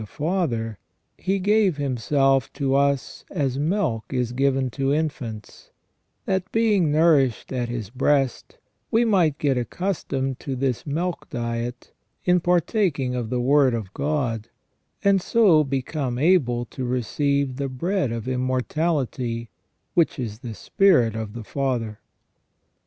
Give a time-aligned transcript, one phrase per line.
[0.01, 0.01] 271
[0.49, 0.79] the Father,
[1.15, 5.69] He gave Himself to us as milk is given to infants,
[6.25, 8.57] that, being nourished at His breast,
[8.89, 11.91] we might get accustomed to this milk diet
[12.25, 14.47] in partaking of the Word of God,
[15.03, 19.51] and so become able to receive the bread of immortality,
[19.93, 21.99] which is the Spirit of the Father.